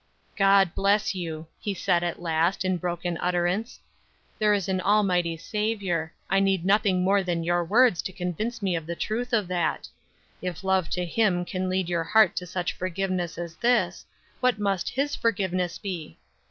"God 0.35 0.73
bless 0.73 1.13
you," 1.13 1.45
he 1.59 1.75
said, 1.75 2.03
at 2.03 2.19
last, 2.19 2.65
in 2.65 2.77
broken 2.77 3.19
utterance. 3.21 3.79
"There 4.39 4.51
is 4.51 4.67
an 4.67 4.81
Almighty 4.81 5.37
Saviour; 5.37 6.11
I 6.27 6.39
need 6.39 6.65
nothing 6.65 7.03
more 7.03 7.21
than 7.21 7.43
your 7.43 7.63
words 7.63 8.01
to 8.01 8.11
convince 8.11 8.63
me 8.63 8.75
of 8.75 8.87
the 8.87 8.95
truth 8.95 9.31
of 9.31 9.47
that. 9.49 9.87
If 10.41 10.63
love 10.63 10.89
to 10.89 11.05
him 11.05 11.45
can 11.45 11.69
lead 11.69 11.87
your 11.87 12.03
heart 12.03 12.35
to 12.37 12.47
such 12.47 12.73
forgiveness 12.73 13.37
as 13.37 13.55
this, 13.57 14.03
what 14.39 14.57
must 14.57 14.89
his 14.89 15.15
forgiveness 15.15 15.77
be? 15.77 16.17